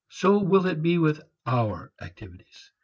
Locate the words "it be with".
0.65-1.21